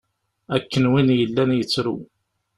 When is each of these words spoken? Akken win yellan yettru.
Akken 0.55 0.85
win 0.91 1.09
yellan 1.19 1.51
yettru. 1.57 1.95